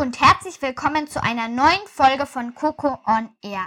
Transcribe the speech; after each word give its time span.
Und 0.00 0.18
herzlich 0.18 0.62
willkommen 0.62 1.08
zu 1.08 1.22
einer 1.22 1.46
neuen 1.46 1.86
Folge 1.86 2.24
von 2.24 2.54
Coco 2.54 2.98
on 3.06 3.28
Air. 3.42 3.66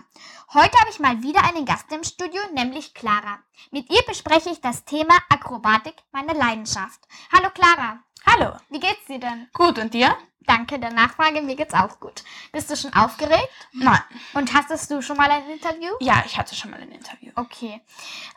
Heute 0.51 0.75
habe 0.79 0.89
ich 0.89 0.99
mal 0.99 1.21
wieder 1.21 1.43
einen 1.43 1.63
Gast 1.63 1.91
im 1.91 2.03
Studio, 2.03 2.41
nämlich 2.55 2.95
Clara. 2.95 3.37
Mit 3.69 3.91
ihr 3.91 4.01
bespreche 4.07 4.49
ich 4.49 4.59
das 4.59 4.83
Thema 4.83 5.15
Akrobatik, 5.29 5.93
meine 6.11 6.33
Leidenschaft. 6.33 7.01
Hallo 7.31 7.51
Clara. 7.53 7.99
Hallo. 8.25 8.57
Wie 8.71 8.79
geht's 8.79 9.05
dir 9.07 9.19
denn? 9.19 9.47
Gut, 9.53 9.77
und 9.77 9.93
dir? 9.93 10.17
Danke 10.47 10.79
der 10.79 10.91
Nachfrage, 10.91 11.39
mir 11.43 11.55
geht's 11.55 11.75
auch 11.75 11.99
gut. 11.99 12.23
Bist 12.51 12.67
du 12.71 12.75
schon 12.75 12.93
aufgeregt? 12.93 13.47
Nein. 13.71 14.01
Und 14.33 14.55
hattest 14.55 14.89
du 14.89 15.03
schon 15.03 15.17
mal 15.17 15.29
ein 15.29 15.47
Interview? 15.47 15.91
Ja, 15.99 16.23
ich 16.25 16.35
hatte 16.35 16.55
schon 16.55 16.71
mal 16.71 16.81
ein 16.81 16.91
Interview. 16.91 17.31
Okay. 17.35 17.79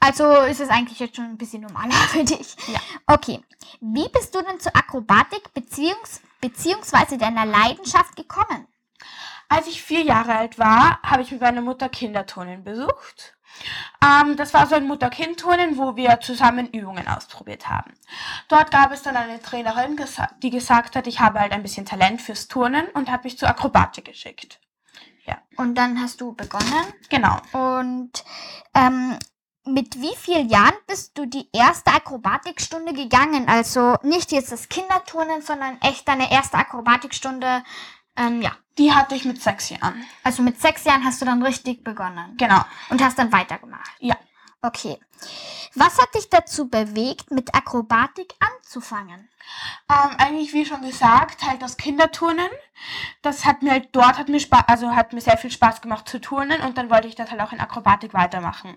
Also 0.01 0.43
ist 0.43 0.61
es 0.61 0.69
eigentlich 0.69 1.01
jetzt 1.01 1.17
schon 1.17 1.25
ein 1.25 1.39
bisschen 1.39 1.63
normaler 1.63 1.95
für 2.11 2.25
dich. 2.25 2.57
Ja. 2.69 2.81
Okay. 3.07 3.43
Wie 3.81 4.09
bist 4.11 4.35
du 4.35 4.43
denn 4.43 4.61
zur 4.61 4.77
Akrobatik 4.77 5.55
beziehungs 5.55 6.21
beziehungsweise 6.49 7.19
deiner 7.19 7.45
Leidenschaft 7.45 8.15
gekommen? 8.15 8.69
Als 9.49 9.67
ich 9.67 9.83
vier 9.83 10.03
Jahre 10.03 10.35
alt 10.37 10.59
war, 10.59 11.01
habe 11.03 11.23
ich 11.23 11.31
mit 11.31 11.41
meiner 11.41 11.61
Mutter 11.61 11.89
Kinderturnen 11.89 12.65
besucht. 12.65 13.37
Ähm, 14.05 14.37
das 14.37 14.53
war 14.55 14.67
so 14.67 14.75
ein 14.75 14.87
Mutter-Kind-Turnen, 14.87 15.79
wo 15.79 15.97
wir 15.97 16.21
zusammen 16.21 16.69
Übungen 16.69 17.09
ausprobiert 17.09 17.69
haben. 17.69 17.95
Dort 18.49 18.71
gab 18.71 18.93
es 18.93 19.03
dann 19.03 19.17
eine 19.17 19.41
Trainerin, 19.41 19.99
die 20.43 20.51
gesagt 20.51 20.95
hat, 20.95 21.07
ich 21.07 21.21
habe 21.21 21.41
halt 21.41 21.53
ein 21.53 21.63
bisschen 21.63 21.87
Talent 21.87 22.21
fürs 22.21 22.49
Turnen 22.49 22.87
und 22.89 23.11
hat 23.11 23.25
mich 23.25 23.39
zur 23.39 23.49
Akrobatik 23.49 24.05
geschickt. 24.05 24.61
Ja. 25.25 25.39
Und 25.57 25.75
dann 25.77 26.01
hast 26.01 26.21
du 26.21 26.35
begonnen. 26.35 26.85
Genau. 27.09 27.39
Und 27.53 28.25
ähm, 28.75 29.19
mit 29.67 30.01
wie 30.01 30.15
vielen 30.17 30.49
Jahren 30.49 30.75
bist 30.87 31.19
du 31.19 31.27
die 31.27 31.49
erste 31.53 31.93
Akrobatikstunde 31.93 32.93
gegangen? 32.93 33.49
Also 33.49 33.97
nicht 34.03 34.33
jetzt 34.33 34.53
das 34.53 34.69
Kinderturnen, 34.69 35.43
sondern 35.43 35.79
echt 35.81 36.07
deine 36.09 36.31
erste 36.31 36.57
Akrobatikstunde. 36.57 37.63
Ähm, 38.17 38.43
ja. 38.43 38.53
Die 38.79 38.93
hatte 38.93 39.15
ich 39.15 39.25
mit 39.25 39.43
sechs 39.43 39.71
Jahren. 39.71 40.05
Also 40.23 40.43
mit 40.43 40.61
sechs 40.61 40.85
Jahren 40.85 41.05
hast 41.05 41.21
du 41.21 41.25
dann 41.25 41.43
richtig 41.43 41.83
begonnen. 41.83 42.37
Genau. 42.37 42.61
Und 42.91 43.03
hast 43.03 43.19
dann 43.19 43.33
weitergemacht. 43.33 43.91
Ja. 44.01 44.17
Okay. 44.67 44.99
Was 45.75 45.99
hat 45.99 46.15
dich 46.15 46.29
dazu 46.29 46.69
bewegt, 46.69 47.31
mit 47.31 47.55
Akrobatik 47.55 48.35
anzufangen? 48.41 49.29
Ähm, 49.89 50.17
eigentlich, 50.19 50.53
wie 50.53 50.67
schon 50.67 50.83
gesagt, 50.83 51.47
halt 51.47 51.63
das 51.63 51.77
Kinderturnen. 51.77 52.49
Das 53.23 53.45
hat 53.45 53.63
mir 53.63 53.71
halt 53.71 53.91
dort 53.93 54.19
hat 54.19 54.29
mir 54.29 54.41
Spaß, 54.41 54.65
also 54.67 54.97
hat 54.97 55.13
mir 55.13 55.21
sehr 55.21 55.39
viel 55.39 55.53
Spaß 55.53 55.81
gemacht 55.81 56.09
zu 56.09 56.21
turnen 56.21 56.61
und 56.63 56.77
dann 56.77 56.91
wollte 56.91 57.07
ich 57.07 57.15
das 57.15 57.31
halt 57.31 57.41
auch 57.41 57.53
in 57.53 57.61
Akrobatik 57.61 58.13
weitermachen. 58.13 58.77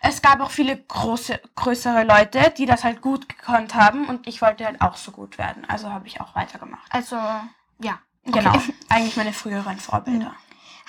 Es 0.00 0.22
gab 0.22 0.40
auch 0.40 0.50
viele 0.50 0.76
große, 0.76 1.38
größere 1.54 2.04
Leute, 2.04 2.52
die 2.56 2.64
das 2.64 2.82
halt 2.82 3.02
gut 3.02 3.28
gekonnt 3.28 3.74
haben 3.74 4.06
und 4.06 4.26
ich 4.26 4.40
wollte 4.40 4.64
halt 4.64 4.80
auch 4.80 4.96
so 4.96 5.10
gut 5.10 5.36
werden. 5.36 5.64
Also 5.68 5.90
habe 5.90 6.06
ich 6.06 6.20
auch 6.20 6.34
weitergemacht. 6.34 6.86
Also, 6.90 7.16
ja. 7.78 7.98
Genau. 8.24 8.50
Okay. 8.50 8.74
Eigentlich 8.88 9.16
meine 9.16 9.32
früheren 9.32 9.78
Vorbilder. 9.78 10.34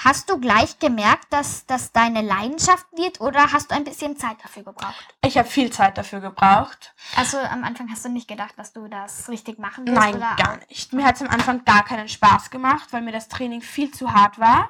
Hast 0.03 0.29
du 0.29 0.39
gleich 0.39 0.77
gemerkt, 0.77 1.25
dass 1.31 1.65
das 1.65 1.91
deine 1.91 2.21
Leidenschaft 2.21 2.85
wird 2.95 3.19
oder 3.19 3.51
hast 3.51 3.71
du 3.71 3.75
ein 3.75 3.83
bisschen 3.83 4.15
Zeit 4.15 4.37
dafür 4.43 4.63
gebraucht? 4.63 5.15
Ich 5.25 5.39
habe 5.39 5.49
viel 5.49 5.71
Zeit 5.71 5.97
dafür 5.97 6.19
gebraucht. 6.19 6.93
Also 7.15 7.39
am 7.39 7.63
Anfang 7.63 7.89
hast 7.91 8.05
du 8.05 8.09
nicht 8.09 8.27
gedacht, 8.27 8.53
dass 8.57 8.73
du 8.73 8.87
das 8.87 9.27
richtig 9.27 9.57
machen 9.57 9.87
wirst? 9.87 9.97
Nein, 9.97 10.15
oder? 10.15 10.35
gar 10.35 10.57
nicht. 10.69 10.93
Mir 10.93 11.03
hat 11.03 11.15
es 11.15 11.23
am 11.23 11.29
Anfang 11.29 11.65
gar 11.65 11.83
keinen 11.83 12.07
Spaß 12.07 12.51
gemacht, 12.51 12.89
weil 12.91 13.01
mir 13.01 13.11
das 13.11 13.27
Training 13.27 13.61
viel 13.61 13.89
zu 13.89 14.13
hart 14.13 14.37
war. 14.37 14.69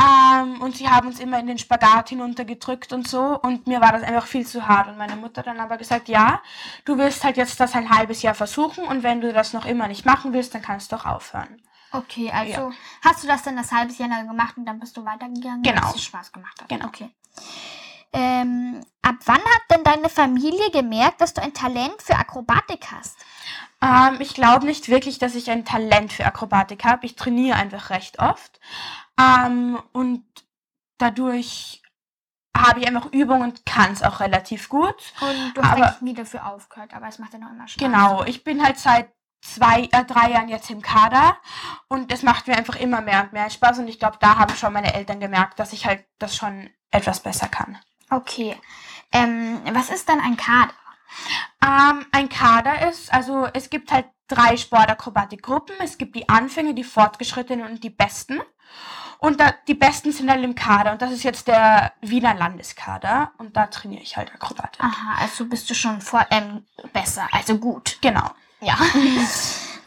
Ähm, 0.00 0.60
und 0.60 0.76
sie 0.76 0.88
haben 0.88 1.06
uns 1.06 1.20
immer 1.20 1.38
in 1.38 1.46
den 1.46 1.58
Spagat 1.58 2.08
hinuntergedrückt 2.08 2.92
und 2.92 3.06
so. 3.06 3.38
Und 3.40 3.68
mir 3.68 3.80
war 3.80 3.92
das 3.92 4.02
einfach 4.02 4.26
viel 4.26 4.44
zu 4.44 4.66
hart. 4.66 4.88
Und 4.88 4.98
meine 4.98 5.14
Mutter 5.14 5.44
dann 5.44 5.60
aber 5.60 5.76
gesagt, 5.76 6.08
ja, 6.08 6.42
du 6.84 6.98
willst 6.98 7.22
halt 7.22 7.36
jetzt 7.36 7.60
das 7.60 7.74
ein 7.74 7.90
halbes 7.90 8.22
Jahr 8.22 8.34
versuchen. 8.34 8.84
Und 8.84 9.04
wenn 9.04 9.20
du 9.20 9.32
das 9.32 9.52
noch 9.52 9.66
immer 9.66 9.86
nicht 9.86 10.04
machen 10.04 10.32
willst, 10.32 10.52
dann 10.54 10.62
kannst 10.62 10.90
du 10.90 10.96
auch 10.96 11.06
aufhören. 11.06 11.62
Okay, 11.92 12.30
also 12.32 12.72
hast 13.04 13.22
du 13.22 13.26
das 13.28 13.42
dann 13.42 13.56
das 13.56 13.70
halbes 13.72 13.98
Jahr 13.98 14.08
lang 14.08 14.26
gemacht 14.26 14.56
und 14.56 14.64
dann 14.64 14.80
bist 14.80 14.96
du 14.96 15.04
weitergegangen, 15.04 15.62
Genau. 15.62 15.82
weil 15.88 15.94
es 15.94 16.04
Spaß 16.04 16.32
gemacht 16.32 16.60
hat? 16.60 16.68
Genau. 16.68 16.86
Okay. 16.86 17.10
Ähm, 18.14 18.80
ab 19.00 19.14
wann 19.24 19.40
hat 19.40 19.62
denn 19.70 19.84
deine 19.84 20.08
Familie 20.10 20.70
gemerkt, 20.70 21.20
dass 21.20 21.32
du 21.32 21.42
ein 21.42 21.54
Talent 21.54 21.94
für 22.02 22.16
Akrobatik 22.16 22.86
hast? 22.92 23.16
Ähm, 23.80 24.16
ich 24.20 24.34
glaube 24.34 24.66
nicht 24.66 24.88
wirklich, 24.88 25.18
dass 25.18 25.34
ich 25.34 25.50
ein 25.50 25.64
Talent 25.64 26.12
für 26.12 26.26
Akrobatik 26.26 26.84
habe. 26.84 27.06
Ich 27.06 27.16
trainiere 27.16 27.56
einfach 27.56 27.90
recht 27.90 28.18
oft. 28.18 28.60
Ähm, 29.18 29.80
und 29.92 30.24
dadurch 30.98 31.82
habe 32.56 32.80
ich 32.80 32.86
einfach 32.86 33.10
Übung 33.12 33.40
und 33.40 33.64
kann 33.64 33.92
es 33.92 34.02
auch 34.02 34.20
relativ 34.20 34.68
gut. 34.68 34.94
Und 35.22 35.54
du 35.54 35.62
hast 35.62 35.72
Aber- 35.72 35.86
eigentlich 35.86 36.00
nie 36.02 36.14
dafür 36.14 36.46
aufgehört, 36.46 36.92
aber 36.94 37.08
es 37.08 37.18
macht 37.18 37.32
dir 37.32 37.38
noch 37.38 37.50
immer 37.50 37.66
Spaß. 37.66 37.82
Genau, 37.82 38.24
ich 38.24 38.44
bin 38.44 38.62
halt 38.62 38.78
seit 38.78 39.10
zwei, 39.42 39.88
äh, 39.92 40.04
drei 40.04 40.30
Jahren 40.30 40.48
jetzt 40.48 40.70
im 40.70 40.80
Kader 40.80 41.36
und 41.88 42.10
es 42.12 42.22
macht 42.22 42.46
mir 42.46 42.56
einfach 42.56 42.76
immer 42.76 43.02
mehr 43.02 43.22
und 43.24 43.32
mehr 43.32 43.50
Spaß 43.50 43.80
und 43.80 43.88
ich 43.88 43.98
glaube, 43.98 44.16
da 44.20 44.38
haben 44.38 44.56
schon 44.56 44.72
meine 44.72 44.94
Eltern 44.94 45.20
gemerkt, 45.20 45.58
dass 45.58 45.72
ich 45.72 45.84
halt 45.84 46.04
das 46.18 46.34
schon 46.34 46.70
etwas 46.90 47.20
besser 47.20 47.48
kann. 47.48 47.78
Okay. 48.08 48.56
Ähm, 49.12 49.60
was 49.72 49.90
ist 49.90 50.08
dann 50.08 50.20
ein 50.20 50.36
Kader? 50.36 50.72
Ähm, 51.62 52.06
ein 52.12 52.28
Kader 52.28 52.88
ist, 52.88 53.12
also 53.12 53.46
es 53.52 53.68
gibt 53.68 53.92
halt 53.92 54.06
drei 54.28 54.56
Sportakrobatikgruppen. 54.56 55.74
Es 55.80 55.98
gibt 55.98 56.16
die 56.16 56.28
Anfänger, 56.28 56.72
die 56.72 56.84
Fortgeschrittenen 56.84 57.70
und 57.70 57.84
die 57.84 57.90
Besten. 57.90 58.40
Und 59.18 59.38
da, 59.40 59.54
die 59.68 59.74
Besten 59.74 60.10
sind 60.10 60.30
halt 60.30 60.42
im 60.42 60.54
Kader 60.54 60.92
und 60.92 61.02
das 61.02 61.12
ist 61.12 61.22
jetzt 61.22 61.46
der 61.46 61.92
Wiener 62.00 62.34
Landeskader 62.34 63.30
und 63.38 63.56
da 63.56 63.66
trainiere 63.68 64.02
ich 64.02 64.16
halt 64.16 64.34
Akrobatik. 64.34 64.82
Aha, 64.82 65.20
also 65.20 65.46
bist 65.46 65.70
du 65.70 65.74
schon 65.74 66.00
vor, 66.00 66.26
ähm, 66.30 66.66
besser, 66.92 67.28
also 67.30 67.56
gut. 67.56 67.98
Genau. 68.00 68.28
Ja. 68.62 68.78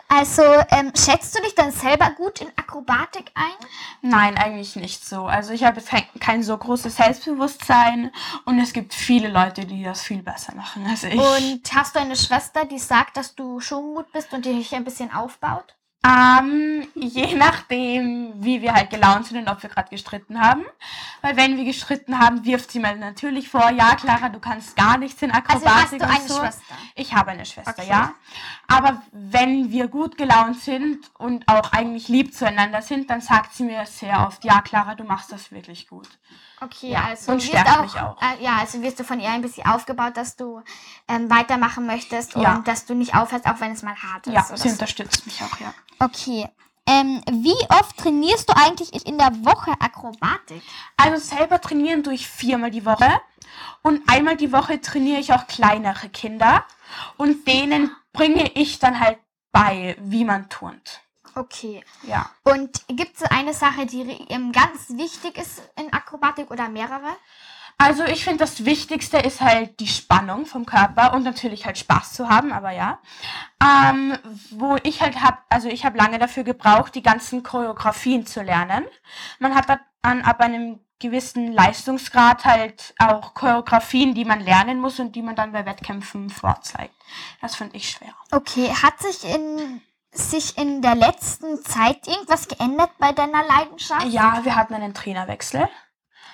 Also, 0.07 0.43
ähm, 0.69 0.93
schätzt 0.95 1.35
du 1.35 1.41
dich 1.41 1.55
dann 1.55 1.71
selber 1.71 2.11
gut 2.11 2.39
in 2.39 2.47
Akrobatik 2.55 3.31
ein? 3.33 3.67
Nein, 4.01 4.37
eigentlich 4.37 4.75
nicht 4.75 5.03
so. 5.03 5.25
Also 5.25 5.51
ich 5.51 5.63
habe 5.63 5.79
jetzt 5.79 5.91
kein, 6.19 6.43
so 6.43 6.55
großes 6.55 6.95
Selbstbewusstsein 6.95 8.11
und 8.45 8.59
es 8.59 8.71
gibt 8.71 8.93
viele 8.93 9.29
Leute, 9.29 9.65
die 9.65 9.83
das 9.83 10.03
viel 10.03 10.21
besser 10.21 10.53
machen 10.55 10.85
als 10.85 11.03
ich. 11.03 11.15
Und 11.15 11.61
hast 11.73 11.95
du 11.95 11.99
eine 11.99 12.15
Schwester, 12.15 12.65
die 12.65 12.77
sagt, 12.77 13.17
dass 13.17 13.33
du 13.33 13.59
schon 13.59 13.95
gut 13.95 14.11
bist 14.13 14.31
und 14.31 14.45
die 14.45 14.53
dich 14.53 14.75
ein 14.75 14.83
bisschen 14.83 15.11
aufbaut? 15.11 15.75
Ähm, 16.05 16.87
je 16.93 17.35
nachdem, 17.35 18.33
wie 18.43 18.61
wir 18.61 18.73
halt 18.73 18.89
gelaunt 18.91 19.25
sind 19.25 19.37
und 19.39 19.47
ob 19.49 19.63
wir 19.63 19.69
gerade 19.69 19.89
gestritten 19.89 20.39
haben. 20.39 20.63
Weil 21.21 21.35
wenn 21.35 21.57
wir 21.57 21.65
gestritten 21.65 22.19
haben, 22.19 22.45
wirft 22.45 22.71
sie 22.71 22.79
mir 22.79 22.95
natürlich 22.95 23.49
vor, 23.49 23.69
ja 23.71 23.95
Clara, 23.95 24.29
du 24.29 24.39
kannst 24.39 24.75
gar 24.75 24.97
nichts 24.97 25.21
in 25.21 25.31
Also 25.31 25.65
Akrobatik 25.65 25.73
hast 25.81 25.91
du 25.91 25.95
und 25.95 26.11
eine 26.11 26.27
so. 26.27 26.39
Schwester? 26.39 26.75
Ich 26.95 27.13
habe 27.13 27.31
eine 27.31 27.45
Schwester, 27.45 27.73
Okay. 27.77 27.89
ja. 27.89 28.13
Aber 28.67 29.01
wenn 29.11 29.71
wir 29.71 29.87
gut 29.87 30.17
gelaunt 30.17 30.59
sind 30.59 31.09
und 31.17 31.47
auch 31.47 31.71
eigentlich 31.71 32.07
lieb 32.07 32.33
zueinander 32.33 32.81
sind, 32.81 33.09
dann 33.09 33.21
sagt 33.21 33.53
sie 33.53 33.63
mir 33.63 33.85
sehr 33.85 34.25
oft, 34.27 34.43
ja 34.45 34.61
Clara, 34.61 34.95
du 34.95 35.03
machst 35.03 35.31
das 35.31 35.51
wirklich 35.51 35.87
gut. 35.87 36.09
Okay, 36.61 36.91
Ja, 36.91 37.05
also 37.05 37.31
und 37.31 37.37
wirst 37.37 37.47
stärkt 37.49 37.69
auch, 37.69 37.81
mich 37.81 37.95
auch. 37.99 38.21
Äh, 38.21 38.43
ja, 38.43 38.57
also 38.59 38.81
wirst 38.81 38.99
du 38.99 39.03
von 39.03 39.19
ihr 39.19 39.29
ein 39.29 39.41
bisschen 39.41 39.65
aufgebaut, 39.65 40.15
dass 40.15 40.35
du 40.35 40.61
ähm, 41.07 41.29
weitermachen 41.29 41.85
möchtest 41.85 42.35
Ja. 42.35 42.55
und 42.55 42.67
dass 42.67 42.85
du 42.85 42.93
nicht 42.93 43.15
aufhörst, 43.15 43.45
auch 43.45 43.59
wenn 43.59 43.71
es 43.71 43.83
mal 43.83 43.95
hart 43.95 44.27
ist. 44.27 44.33
Ja, 44.33 44.43
sie 44.43 44.57
so. 44.69 44.69
unterstützt 44.69 45.25
mich 45.25 45.41
auch, 45.41 45.59
ja. 45.59 45.73
Okay. 45.99 46.47
Ähm, 46.87 47.21
wie 47.31 47.55
oft 47.69 47.97
trainierst 47.97 48.47
du 48.47 48.53
eigentlich 48.55 49.07
in 49.07 49.17
der 49.17 49.31
Woche 49.43 49.71
Akrobatik? 49.79 50.61
Also 50.97 51.17
selber 51.35 51.59
trainieren 51.59 52.03
tue 52.03 52.13
ich 52.13 52.27
viermal 52.27 52.69
die 52.69 52.85
Woche 52.85 53.09
und 53.81 54.01
einmal 54.07 54.35
die 54.37 54.51
Woche 54.51 54.79
trainiere 54.81 55.19
ich 55.19 55.33
auch 55.33 55.47
kleinere 55.47 56.09
Kinder 56.09 56.63
und 57.17 57.47
denen 57.47 57.89
bringe 58.13 58.51
ich 58.53 58.77
dann 58.79 58.99
halt 58.99 59.17
bei, 59.51 59.95
wie 59.99 60.25
man 60.25 60.47
turnt. 60.49 61.01
Okay. 61.35 61.83
Ja. 62.03 62.29
Und 62.43 62.87
gibt 62.87 63.17
es 63.17 63.23
eine 63.23 63.53
Sache, 63.53 63.85
die 63.85 64.01
ähm, 64.29 64.51
ganz 64.51 64.89
wichtig 64.89 65.37
ist 65.37 65.61
in 65.77 65.91
Akrobatik 65.91 66.49
oder 66.49 66.69
mehrere? 66.69 67.15
Also 67.77 68.05
ich 68.05 68.23
finde, 68.23 68.39
das 68.39 68.63
Wichtigste 68.63 69.17
ist 69.17 69.41
halt 69.41 69.81
die 69.81 69.87
Spannung 69.87 70.45
vom 70.45 70.65
Körper 70.65 71.13
und 71.13 71.23
natürlich 71.23 71.65
halt 71.65 71.77
Spaß 71.77 72.13
zu 72.13 72.29
haben, 72.29 72.53
aber 72.53 72.71
ja. 72.71 72.99
Ähm, 73.61 74.17
wo 74.51 74.77
ich 74.83 75.01
halt 75.01 75.21
habe, 75.21 75.39
also 75.49 75.67
ich 75.67 75.83
habe 75.83 75.97
lange 75.97 76.17
dafür 76.17 76.45
gebraucht, 76.45 76.95
die 76.95 77.03
ganzen 77.03 77.43
Choreografien 77.43 78.25
zu 78.25 78.41
lernen. 78.41 78.85
Man 79.39 79.55
hat 79.55 79.65
dann 80.01 80.21
ab 80.21 80.39
einem 80.39 80.79
gewissen 80.99 81.51
Leistungsgrad 81.51 82.45
halt 82.45 82.95
auch 82.97 83.33
Choreografien, 83.33 84.13
die 84.13 84.23
man 84.23 84.39
lernen 84.39 84.79
muss 84.79 84.99
und 85.01 85.13
die 85.13 85.21
man 85.21 85.35
dann 85.35 85.51
bei 85.51 85.65
Wettkämpfen 85.65 86.29
vorzeigt. 86.29 86.95
Das 87.41 87.57
finde 87.57 87.75
ich 87.75 87.89
schwer. 87.89 88.15
Okay, 88.31 88.69
hat 88.69 88.99
sich 89.01 89.25
in 89.25 89.81
sich 90.17 90.57
in 90.57 90.81
der 90.81 90.95
letzten 90.95 91.63
Zeit 91.63 92.07
irgendwas 92.07 92.47
geändert 92.47 92.91
bei 92.99 93.11
deiner 93.11 93.43
Leidenschaft? 93.43 94.07
Ja, 94.07 94.43
wir 94.43 94.55
hatten 94.55 94.73
einen 94.73 94.93
Trainerwechsel. 94.93 95.67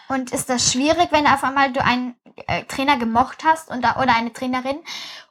Und 0.07 0.31
ist 0.31 0.49
das 0.49 0.71
schwierig, 0.71 1.07
wenn 1.11 1.25
auf 1.25 1.43
einmal 1.43 1.71
du 1.71 1.83
einen 1.83 2.15
äh, 2.47 2.63
Trainer 2.65 2.97
gemocht 2.97 3.43
hast 3.45 3.69
und, 3.69 3.79
oder 3.79 4.15
eine 4.15 4.33
Trainerin 4.33 4.79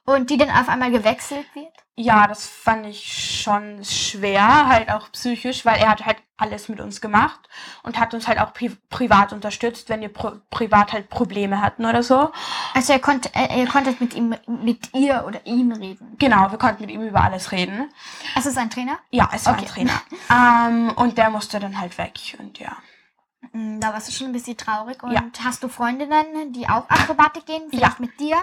und 0.05 0.31
die 0.31 0.38
dann 0.38 0.50
auf 0.50 0.69
einmal 0.69 0.91
gewechselt 0.91 1.47
wird? 1.55 1.73
Ja, 2.00 2.26
das 2.26 2.47
fand 2.47 2.87
ich 2.87 3.43
schon 3.43 3.85
schwer, 3.85 4.69
halt 4.69 4.91
auch 4.91 5.12
psychisch, 5.12 5.67
weil 5.67 5.79
er 5.79 5.91
hat 5.91 6.06
halt 6.06 6.17
alles 6.38 6.70
mit 6.70 6.81
uns 6.81 7.02
gemacht 7.02 7.41
und 7.82 8.00
hat 8.00 8.14
uns 8.14 8.26
halt 8.26 8.41
auch 8.41 8.55
pri 8.55 8.70
privat 8.88 9.35
unterstützt, 9.35 9.91
wenn 9.91 10.00
wir 10.00 10.08
privat 10.08 10.94
halt 10.94 11.11
Probleme 11.11 11.61
hatten 11.61 11.85
oder 11.85 12.02
so. 12.02 12.32
Also 12.73 12.94
ihr, 12.94 13.00
konnt, 13.00 13.37
äh, 13.37 13.61
ihr 13.61 13.67
konntet 13.67 14.00
mit 14.00 14.14
ihm, 14.14 14.35
mit 14.47 14.94
ihr 14.94 15.25
oder 15.26 15.44
ihm 15.44 15.73
reden? 15.73 16.17
Genau, 16.19 16.50
wir 16.50 16.56
konnten 16.56 16.81
mit 16.81 16.91
ihm 16.91 17.02
über 17.02 17.20
alles 17.20 17.52
reden. 17.52 17.93
Es 18.35 18.47
ist 18.47 18.56
ein 18.56 18.70
Trainer? 18.70 18.99
Ja, 19.11 19.29
es 19.35 19.44
war 19.44 19.52
okay. 19.52 19.67
ein 19.67 19.69
Trainer. 19.69 20.02
ähm, 20.70 20.93
und 20.97 21.19
der 21.19 21.29
musste 21.29 21.61
dann 21.61 21.79
halt 21.79 21.99
weg 21.99 22.19
und 22.38 22.58
ja. 22.58 22.79
Mm, 23.52 23.79
da 23.79 23.93
warst 23.93 24.08
du 24.08 24.12
schon 24.12 24.29
ein 24.29 24.32
bisschen 24.32 24.56
traurig. 24.56 25.02
Und 25.02 25.12
ja. 25.12 25.23
hast 25.44 25.62
du 25.62 25.69
Freundinnen, 25.69 26.55
die 26.55 26.67
auch 26.67 26.88
Akrobatik 26.88 27.44
gehen? 27.44 27.64
Vielleicht 27.69 27.99
ja. 27.99 28.06
mit 28.06 28.19
dir? 28.19 28.37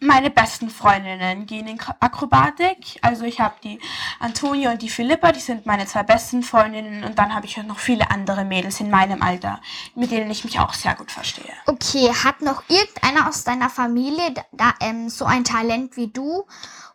Meine 0.00 0.30
besten 0.30 0.70
Freundinnen 0.70 1.46
gehen 1.46 1.66
in 1.66 1.80
Akrobatik. 2.00 2.98
Also 3.02 3.24
ich 3.24 3.40
habe 3.40 3.56
die 3.64 3.80
Antonia 4.20 4.70
und 4.70 4.80
die 4.80 4.88
Philippa, 4.88 5.32
die 5.32 5.40
sind 5.40 5.66
meine 5.66 5.86
zwei 5.86 6.04
besten 6.04 6.42
Freundinnen. 6.44 7.02
Und 7.02 7.18
dann 7.18 7.34
habe 7.34 7.46
ich 7.46 7.56
noch 7.56 7.78
viele 7.78 8.10
andere 8.10 8.44
Mädels 8.44 8.78
in 8.78 8.90
meinem 8.90 9.22
Alter, 9.22 9.60
mit 9.96 10.12
denen 10.12 10.30
ich 10.30 10.44
mich 10.44 10.60
auch 10.60 10.72
sehr 10.72 10.94
gut 10.94 11.10
verstehe. 11.10 11.52
Okay, 11.66 12.12
hat 12.24 12.42
noch 12.42 12.62
irgendeiner 12.68 13.28
aus 13.28 13.42
deiner 13.42 13.70
Familie 13.70 14.34
da, 14.52 14.74
ähm, 14.80 15.08
so 15.08 15.24
ein 15.24 15.42
Talent 15.42 15.96
wie 15.96 16.08
du? 16.08 16.46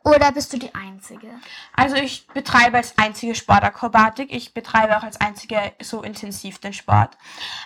Oder 0.03 0.33
bist 0.33 0.51
du 0.51 0.57
die 0.57 0.75
Einzige? 0.75 1.27
Also 1.73 1.95
ich 1.95 2.27
betreibe 2.27 2.75
als 2.75 2.97
einzige 2.97 3.35
Sportakrobatik. 3.35 4.33
Ich 4.33 4.53
betreibe 4.53 4.97
auch 4.97 5.03
als 5.03 5.21
einzige 5.21 5.71
so 5.81 6.03
intensiv 6.03 6.59
den 6.59 6.73
Sport. 6.73 7.17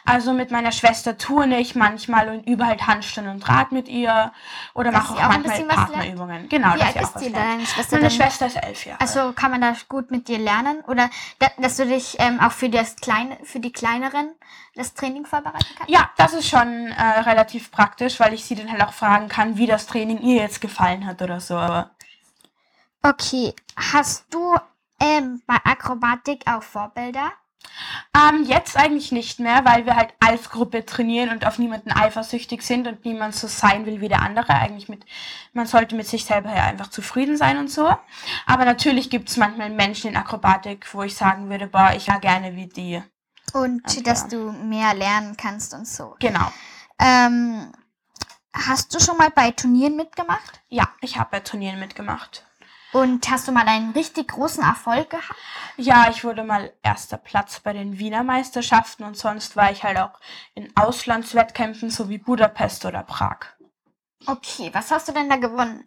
Also 0.06 0.34
mit 0.34 0.51
meiner 0.51 0.72
Schwester 0.72 1.18
turne 1.18 1.60
ich 1.60 1.74
manchmal 1.74 2.30
und 2.30 2.48
übe 2.48 2.68
halt 2.68 2.86
Handstand 2.86 3.28
und 3.28 3.48
Rad 3.50 3.72
mit 3.72 3.88
ihr. 3.88 4.31
Oder 4.75 4.92
mache 4.92 5.16
auch, 5.16 5.24
auch 5.24 5.30
manchmal 5.30 5.63
Partnerübungen. 5.63 6.48
Genau, 6.48 6.75
Wie 6.75 6.81
alt 6.81 6.95
ist 6.95 7.16
die 7.16 7.31
deine 7.31 7.66
Schwester? 7.66 7.95
Meine 7.98 8.12
Schwester 8.12 8.45
ist 8.45 8.56
elf 8.57 8.86
Jahre. 8.86 9.01
Also 9.01 9.34
kann 9.34 9.50
man 9.50 9.62
da 9.62 9.74
gut 9.89 10.12
mit 10.12 10.28
dir 10.28 10.38
lernen? 10.38 10.81
Oder 10.88 11.10
dass 11.57 11.78
du 11.78 11.88
dich 11.88 12.18
ähm, 12.19 12.39
auch 12.39 12.51
für, 12.51 12.69
das 12.69 12.98
kleine, 12.98 13.38
für 13.44 13.60
die 13.60 13.72
kleineren 13.72 14.30
das 14.75 14.94
Training 14.94 15.25
vorbereiten 15.25 15.66
kannst? 15.75 15.92
Ja, 15.92 16.12
das 16.18 16.34
ist 16.34 16.48
schon 16.48 16.88
äh, 16.88 17.01
relativ 17.22 17.72
praktisch, 17.72 18.19
weil 18.19 18.36
ich 18.36 18.45
sie 18.45 18.54
dann 18.54 18.72
halt 18.72 18.84
auch 18.84 18.94
fragen 18.94 19.28
kann, 19.28 19.57
wie 19.57 19.66
das 19.66 19.88
Training 19.88 20.22
ihr 20.22 20.36
jetzt 20.36 20.62
gefallen 20.62 21.07
hat 21.07 21.24
oder 21.24 21.39
so. 21.39 21.56
Aber 21.56 21.89
Okay, 23.07 23.54
hast 23.77 24.25
du 24.31 24.57
ähm, 25.00 25.42
bei 25.48 25.56
Akrobatik 25.63 26.44
auch 26.45 26.62
Vorbilder? 26.62 27.31
Ähm, 28.13 28.44
jetzt 28.44 28.75
eigentlich 28.75 29.13
nicht 29.13 29.39
mehr, 29.39 29.63
weil 29.63 29.86
wir 29.86 29.95
halt 29.95 30.13
als 30.19 30.50
Gruppe 30.50 30.86
trainieren 30.86 31.30
und 31.30 31.45
auf 31.45 31.57
niemanden 31.57 31.94
eifersüchtig 31.94 32.63
sind 32.63 32.86
und 32.86 33.06
niemand 33.06 33.33
so 33.33 33.48
sein 33.48 33.86
will 33.86 34.01
wie 34.01 34.09
der 34.09 34.24
andere. 34.24 34.54
Eigentlich 34.56 34.89
mit, 34.89 35.06
man 35.54 35.68
sollte 35.68 35.95
mit 35.95 36.06
sich 36.06 36.25
selber 36.25 36.54
ja 36.54 36.63
einfach 36.63 36.89
zufrieden 36.89 37.38
sein 37.38 37.57
und 37.57 37.71
so. 37.71 37.95
Aber 38.45 38.65
natürlich 38.65 39.10
gibt 39.10 39.30
es 39.30 39.38
manchmal 39.38 39.69
Menschen 39.69 40.10
in 40.10 40.18
Akrobatik, 40.18 40.94
wo 40.94 41.03
ich 41.03 41.15
sagen 41.15 41.50
würde, 41.50 41.68
boah, 41.68 41.94
ich 41.95 42.10
war 42.10 42.19
gerne 42.19 42.57
wie 42.57 42.68
die. 42.68 43.01
Und, 43.53 43.88
und 43.88 44.07
dass 44.07 44.27
du 44.27 44.51
mehr 44.51 44.94
lernen 44.94 45.38
kannst 45.38 45.74
und 45.74 45.88
so. 45.88 46.18
Genau. 46.19 46.51
Ähm, 47.00 47.71
hast 48.53 48.94
du 48.94 49.00
schon 49.00 49.15
mal 49.18 49.30
bei 49.30 49.51
Turnieren 49.51 49.95
mitgemacht? 49.95 50.60
Ja, 50.68 50.89
ich 51.00 51.18
habe 51.18 51.30
bei 51.31 51.39
Turnieren 51.39 51.80
mitgemacht. 51.80 52.47
Und 52.94 53.30
hast 53.30 53.48
du 53.48 53.51
mal 53.51 53.68
einen 53.68 53.92
richtig 53.92 54.30
großen 54.30 54.63
Erfolg 54.63 55.10
gehabt? 55.10 55.39
Ja, 55.75 56.10
ich 56.10 56.24
wurde 56.24 56.44
mal 56.44 56.74
erster 56.81 57.18
Platz 57.18 57.60
bei 57.60 57.74
den 57.74 58.00
Wiener 58.00 58.24
Meisterschaften 58.24 59.04
und 59.04 59.18
sonst 59.18 59.56
war 59.56 59.72
ich 59.72 59.84
halt 59.84 59.98
auch 59.98 60.19
in 60.56 60.75
Auslandswettkämpfen 60.75 61.89
sowie 61.89 62.18
Budapest 62.18 62.86
oder 62.86 63.04
Prag. 63.04 63.39
Okay, 64.25 64.69
was 64.74 64.89
hast 64.92 65.07
du 65.07 65.12
denn 65.12 65.30
da 65.30 65.36
gewonnen? 65.36 65.86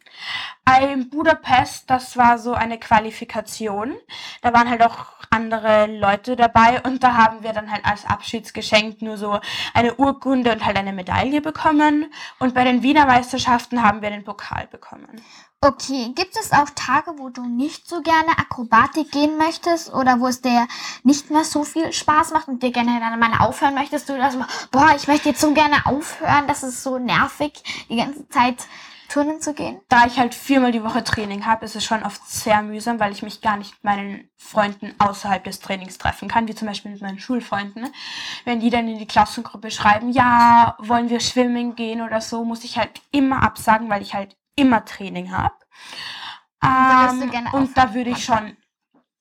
In 0.78 1.11
Budapest, 1.11 1.90
das 1.90 2.17
war 2.17 2.38
so 2.38 2.55
eine 2.55 2.78
Qualifikation. 2.78 3.96
Da 4.43 4.52
waren 4.52 4.70
halt 4.70 4.82
auch 4.82 5.06
andere 5.31 5.87
Leute 5.87 6.37
dabei 6.37 6.82
und 6.82 7.02
da 7.02 7.14
haben 7.14 7.43
wir 7.43 7.52
dann 7.52 7.70
halt 7.70 7.84
als 7.84 8.05
Abschiedsgeschenk 8.05 9.02
nur 9.02 9.17
so 9.17 9.38
eine 9.75 9.94
Urkunde 9.94 10.52
und 10.52 10.64
halt 10.64 10.76
eine 10.76 10.93
Medaille 10.93 11.40
bekommen. 11.40 12.12
Und 12.38 12.55
bei 12.55 12.64
den 12.64 12.82
Wiener 12.82 13.06
Meisterschaften 13.06 13.82
haben 13.82 14.02
wir 14.02 14.11
den 14.11 14.25
Pokal 14.25 14.67
bekommen. 14.67 15.22
Okay, 15.62 16.12
gibt 16.14 16.38
es 16.38 16.52
auch 16.52 16.70
Tage, 16.75 17.19
wo 17.19 17.28
du 17.28 17.44
nicht 17.44 17.87
so 17.87 18.00
gerne 18.00 18.31
Akrobatik 18.38 19.12
gehen 19.12 19.37
möchtest 19.37 19.93
oder 19.93 20.19
wo 20.19 20.28
es 20.28 20.40
dir 20.40 20.66
nicht 21.02 21.31
mehr 21.31 21.44
so 21.44 21.64
viel 21.64 21.93
Spaß 21.93 22.31
macht 22.31 22.49
und 22.49 22.62
dir 22.62 22.73
gerne 22.73 22.99
dann 22.99 23.19
mal 23.19 23.46
aufhören 23.46 23.75
möchtest? 23.75 24.08
Du 24.08 24.16
das 24.16 24.38
boah, 24.70 24.94
ich 24.96 25.06
möchte 25.06 25.28
jetzt 25.28 25.40
so 25.43 25.52
gerne 25.52 25.84
aufhören, 25.84 26.49
das 26.49 26.62
ist 26.62 26.82
so 26.82 26.99
nervig, 26.99 27.62
die 27.90 27.96
ganze 27.96 28.26
Zeit 28.31 28.56
turnen 29.11 29.41
zu 29.41 29.53
gehen? 29.53 29.81
Da 29.89 30.07
ich 30.07 30.19
halt 30.19 30.35
viermal 30.35 30.73
die 30.73 30.83
Woche 30.83 31.05
Training 31.05 31.45
habe, 31.45 31.65
ist 31.65 31.77
es 31.77 31.85
schon 31.85 32.03
oft 32.03 32.27
sehr 32.29 32.62
mühsam, 32.62 33.01
weil 33.01 33.12
ich 33.12 33.23
mich 33.23 33.41
gar 33.41 33.57
nicht 33.57 33.73
mit 33.75 33.85
meinen 33.85 34.31
Freunden 34.37 34.95
außerhalb 34.99 35.45
des 35.45 35.61
Trainings 35.61 35.99
treffen 35.99 36.29
kann, 36.29 36.49
wie 36.49 36.55
zum 36.55 36.69
Beispiel 36.69 36.93
mit 36.93 37.03
meinen 37.03 37.19
Schulfreunden. 37.19 37.89
Wenn 38.45 38.61
die 38.61 38.71
dann 38.71 38.89
in 38.89 38.99
die 38.99 39.07
Klassengruppe 39.07 39.71
schreiben, 39.71 40.11
ja, 40.11 40.77
wollen 40.79 41.11
wir 41.11 41.21
schwimmen 41.21 41.75
gehen 41.75 42.01
oder 42.01 42.21
so, 42.21 42.45
muss 42.45 42.65
ich 42.65 42.79
halt 42.79 43.03
immer 43.11 43.43
absagen, 43.43 43.91
weil 43.91 44.03
ich 44.03 44.15
halt 44.15 44.37
immer 44.57 44.85
Training 44.85 45.33
habe. 45.33 45.55
Ähm, 46.62 47.31
und 47.53 47.77
da 47.77 47.95
würde 47.95 48.11
ich 48.11 48.25
schon 48.25 48.57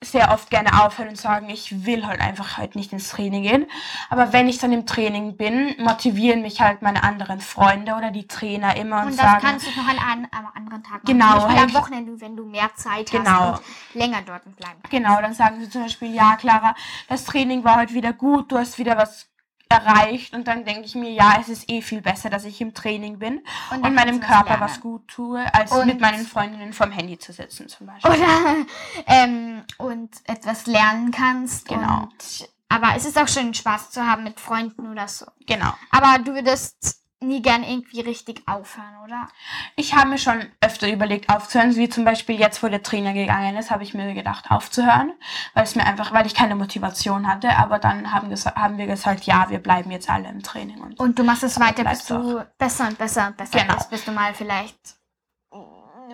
sehr 0.01 0.31
oft 0.31 0.49
gerne 0.49 0.85
aufhören 0.85 1.09
und 1.09 1.17
sagen, 1.17 1.49
ich 1.49 1.85
will 1.85 2.07
halt 2.07 2.21
einfach 2.21 2.57
halt 2.57 2.75
nicht 2.75 2.93
ins 2.93 3.09
Training 3.09 3.43
gehen. 3.43 3.65
Aber 4.09 4.31
wenn 4.31 4.47
ich 4.47 4.57
dann 4.57 4.71
im 4.71 4.85
Training 4.85 5.35
bin, 5.35 5.75
motivieren 5.77 6.41
mich 6.41 6.61
halt 6.61 6.81
meine 6.81 7.03
anderen 7.03 7.41
Freunde 7.41 7.93
oder 7.95 8.09
die 8.09 8.25
Trainer 8.25 8.77
immer 8.77 9.01
und, 9.01 9.09
und 9.09 9.17
das 9.17 9.25
sagen. 9.25 9.41
kannst 9.41 9.67
du 9.67 9.71
noch 9.71 9.87
an 9.89 9.99
einem 9.99 10.27
anderen 10.55 10.83
Tag 10.83 11.03
machen. 11.03 11.05
Genau. 11.05 11.49
Halt, 11.49 11.63
am 11.63 11.73
Wochenende, 11.73 12.21
wenn 12.21 12.37
du 12.37 12.45
mehr 12.45 12.69
Zeit 12.75 13.11
genau. 13.11 13.29
hast 13.29 13.59
und 13.59 13.99
länger 13.99 14.21
dort 14.25 14.43
bleiben 14.55 14.79
kannst. 14.81 14.89
Genau, 14.89 15.21
dann 15.21 15.33
sagen 15.33 15.59
sie 15.59 15.69
zum 15.69 15.83
Beispiel, 15.83 16.15
ja 16.15 16.37
Clara, 16.37 16.75
das 17.09 17.25
Training 17.25 17.65
war 17.65 17.75
heute 17.75 17.93
wieder 17.93 18.13
gut, 18.13 18.51
du 18.51 18.57
hast 18.57 18.77
wieder 18.77 18.97
was 18.97 19.27
erreicht 19.69 20.33
und 20.33 20.47
dann 20.47 20.65
denke 20.65 20.85
ich 20.85 20.95
mir, 20.95 21.11
ja, 21.11 21.37
es 21.39 21.47
ist 21.47 21.69
eh 21.69 21.81
viel 21.81 22.01
besser, 22.01 22.29
dass 22.29 22.43
ich 22.43 22.59
im 22.59 22.73
Training 22.73 23.19
bin 23.19 23.41
und, 23.71 23.85
und 23.85 23.93
meinem 23.93 24.19
Körper 24.19 24.59
was 24.59 24.81
gut 24.81 25.07
tue, 25.07 25.41
als 25.53 25.71
und 25.71 25.85
mit 25.85 26.01
meinen 26.01 26.25
Freundinnen 26.25 26.73
vom 26.73 26.91
Handy 26.91 27.19
zu 27.19 27.31
sitzen 27.31 27.67
zum 27.69 27.85
Beispiel. 27.85 28.11
Oder 28.11 28.65
ähm, 29.05 29.63
und 29.77 30.09
etwas 30.25 30.65
lernen 30.65 31.11
kannst. 31.11 31.67
Genau. 31.67 32.03
Und, 32.03 32.49
aber 32.67 32.95
es 32.95 33.05
ist 33.05 33.17
auch 33.19 33.27
schön, 33.27 33.53
Spaß 33.53 33.91
zu 33.91 34.05
haben 34.05 34.23
mit 34.23 34.39
Freunden 34.39 34.91
oder 34.91 35.07
so. 35.07 35.25
Genau. 35.45 35.73
Aber 35.91 36.17
du 36.23 36.33
würdest 36.33 36.99
nie 37.21 37.41
gern 37.41 37.63
irgendwie 37.63 38.01
richtig 38.01 38.43
aufhören, 38.47 38.95
oder? 39.03 39.27
Ich 39.75 39.93
habe 39.93 40.09
mir 40.09 40.17
schon 40.17 40.45
öfter 40.61 40.91
überlegt 40.91 41.29
aufzuhören, 41.29 41.75
wie 41.75 41.89
zum 41.89 42.05
Beispiel 42.05 42.39
jetzt, 42.39 42.63
wo 42.63 42.67
der 42.67 42.81
Trainer 42.81 43.13
gegangen 43.13 43.57
ist, 43.57 43.71
habe 43.71 43.83
ich 43.83 43.93
mir 43.93 44.13
gedacht 44.13 44.49
aufzuhören, 44.49 45.11
weil 45.53 45.63
es 45.63 45.75
mir 45.75 45.85
einfach, 45.85 46.13
weil 46.13 46.25
ich 46.25 46.33
keine 46.33 46.55
Motivation 46.55 47.27
hatte. 47.27 47.57
Aber 47.57 47.79
dann 47.79 48.13
haben, 48.13 48.31
haben 48.31 48.77
wir 48.77 48.87
gesagt, 48.87 49.25
ja, 49.25 49.49
wir 49.49 49.59
bleiben 49.59 49.91
jetzt 49.91 50.09
alle 50.09 50.29
im 50.29 50.41
Training. 50.43 50.79
Und, 50.79 50.99
und 50.99 51.19
du 51.19 51.23
machst 51.23 51.43
es 51.43 51.59
weiter, 51.59 51.83
bis 51.83 52.05
du 52.05 52.45
besser 52.57 52.87
und 52.87 52.97
besser 52.97 53.27
und 53.27 53.37
besser 53.37 53.59
genau. 53.59 53.75
bist, 53.75 53.89
bis 53.89 54.05
du 54.05 54.11
mal 54.11 54.33
vielleicht 54.33 54.99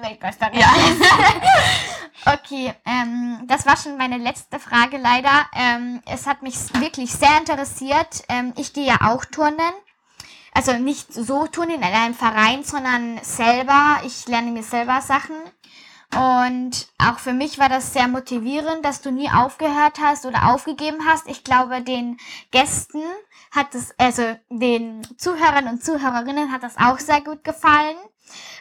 Weltmeisterin 0.01 0.59
ja. 0.59 0.73
okay, 2.33 2.73
ähm, 2.85 3.43
das 3.47 3.65
war 3.65 3.77
schon 3.77 3.97
meine 3.97 4.17
letzte 4.17 4.59
Frage 4.59 4.97
leider. 4.97 5.47
Ähm, 5.53 6.01
es 6.05 6.27
hat 6.27 6.41
mich 6.41 6.55
wirklich 6.79 7.11
sehr 7.11 7.37
interessiert. 7.37 8.23
Ähm, 8.29 8.53
ich 8.57 8.73
gehe 8.73 8.85
ja 8.85 8.97
auch 9.01 9.25
turnen 9.25 9.73
also 10.55 10.73
nicht 10.73 11.13
so 11.13 11.47
tun 11.47 11.69
in 11.69 11.83
einem 11.83 12.15
Verein, 12.15 12.63
sondern 12.63 13.19
selber. 13.21 13.99
Ich 14.05 14.25
lerne 14.27 14.51
mir 14.51 14.63
selber 14.63 15.01
Sachen. 15.01 15.35
Und 16.15 16.87
auch 16.97 17.19
für 17.19 17.33
mich 17.33 17.59
war 17.59 17.67
das 17.67 17.91
sehr 17.91 18.07
motivierend, 18.07 18.85
dass 18.85 19.01
du 19.01 19.11
nie 19.11 19.29
aufgehört 19.29 19.99
hast 20.01 20.25
oder 20.25 20.53
aufgegeben 20.53 21.05
hast. 21.05 21.27
Ich 21.27 21.43
glaube, 21.43 21.81
den 21.81 22.17
Gästen 22.51 23.01
hat 23.51 23.75
es, 23.75 23.93
also 23.97 24.23
den 24.49 25.05
Zuhörern 25.17 25.67
und 25.67 25.83
Zuhörerinnen 25.83 26.53
hat 26.53 26.63
das 26.63 26.77
auch 26.77 26.99
sehr 26.99 27.19
gut 27.19 27.43
gefallen. 27.43 27.97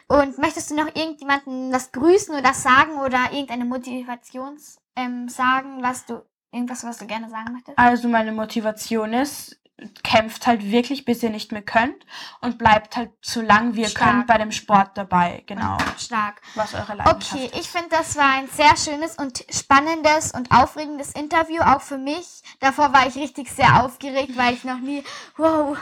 Und 0.08 0.36
möchtest 0.38 0.70
du 0.70 0.74
noch 0.74 0.94
irgendjemanden 0.96 1.72
was 1.72 1.92
grüßen 1.92 2.34
oder 2.34 2.54
sagen 2.54 2.98
oder 2.98 3.30
irgendeine 3.30 3.64
Motivations 3.64 4.80
ähm, 4.96 5.28
sagen, 5.28 5.80
was 5.80 6.06
du, 6.06 6.22
irgendwas, 6.50 6.82
was 6.82 6.98
du 6.98 7.06
gerne 7.06 7.30
sagen 7.30 7.52
möchtest? 7.52 7.78
Also 7.78 8.08
meine 8.08 8.32
Motivation 8.32 9.12
ist, 9.12 9.60
kämpft 10.02 10.46
halt 10.46 10.62
wirklich, 10.70 11.04
bis 11.04 11.22
ihr 11.22 11.30
nicht 11.30 11.50
mehr 11.50 11.62
könnt 11.62 12.06
und 12.40 12.58
bleibt 12.58 12.96
halt 12.96 13.10
so 13.20 13.40
lang 13.40 13.74
wie 13.74 13.82
ihr 13.82 13.88
Stark. 13.88 14.10
könnt 14.10 14.26
bei 14.28 14.38
dem 14.38 14.52
Sport 14.52 14.96
dabei. 14.96 15.42
Genau. 15.46 15.76
Stark. 15.98 16.40
Was 16.54 16.74
eure 16.74 16.94
Leidenschaft 16.94 17.32
Okay, 17.34 17.50
ich 17.58 17.68
finde, 17.68 17.88
das 17.90 18.16
war 18.16 18.34
ein 18.34 18.48
sehr 18.48 18.76
schönes 18.76 19.16
und 19.16 19.44
spannendes 19.50 20.30
und 20.32 20.52
aufregendes 20.52 21.12
Interview, 21.12 21.60
auch 21.62 21.80
für 21.80 21.98
mich. 21.98 22.42
Davor 22.60 22.92
war 22.92 23.06
ich 23.06 23.16
richtig 23.16 23.50
sehr 23.50 23.82
aufgeregt, 23.82 24.36
weil 24.36 24.54
ich 24.54 24.64
noch 24.64 24.78
nie, 24.78 25.02
wow. 25.36 25.76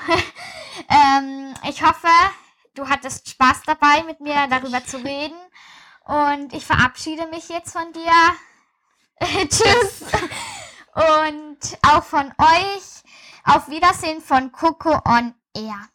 ähm, 0.88 1.54
ich 1.68 1.82
hoffe, 1.82 2.08
du 2.74 2.88
hattest 2.88 3.28
Spaß 3.28 3.62
dabei, 3.66 4.04
mit 4.04 4.20
mir 4.20 4.46
darüber 4.48 4.84
zu 4.84 4.96
reden. 4.98 5.36
Und 6.04 6.54
ich 6.54 6.64
verabschiede 6.64 7.26
mich 7.26 7.48
jetzt 7.50 7.72
von 7.72 7.92
dir. 7.92 8.10
Tschüss. 9.48 10.02
Und 10.94 11.58
auch 11.82 12.02
von 12.02 12.32
euch 12.38 13.02
auf 13.44 13.68
Wiedersehen 13.68 14.20
von 14.20 14.52
Coco 14.52 15.00
on 15.04 15.34
Air. 15.54 15.88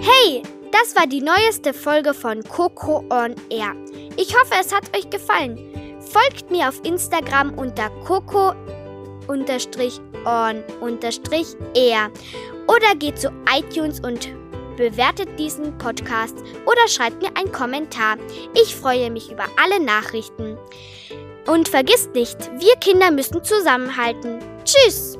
Hey, 0.00 0.42
das 0.72 0.96
war 0.96 1.06
die 1.06 1.20
neueste 1.20 1.74
Folge 1.74 2.14
von 2.14 2.42
Coco 2.44 3.04
on 3.10 3.34
Air. 3.50 3.74
Ich 4.16 4.34
hoffe, 4.34 4.54
es 4.60 4.74
hat 4.74 4.96
euch 4.96 5.10
gefallen. 5.10 5.58
Folgt 6.00 6.50
mir 6.50 6.68
auf 6.68 6.82
Instagram 6.84 7.52
unter 7.58 7.90
Coco 8.04 8.54
on-air 9.28 9.70
oder 12.66 12.94
geht 12.96 13.18
zu 13.18 13.30
iTunes 13.54 14.00
und 14.00 14.28
bewertet 14.78 15.38
diesen 15.38 15.76
Podcast 15.76 16.38
oder 16.64 16.88
schreibt 16.88 17.20
mir 17.20 17.36
einen 17.36 17.52
Kommentar. 17.52 18.16
Ich 18.54 18.74
freue 18.74 19.10
mich 19.10 19.30
über 19.30 19.44
alle 19.62 19.84
Nachrichten. 19.84 20.56
Und 21.48 21.68
vergisst 21.68 22.14
nicht, 22.14 22.36
wir 22.58 22.76
Kinder 22.76 23.10
müssen 23.10 23.42
zusammenhalten. 23.42 24.38
Tschüss! 24.64 25.18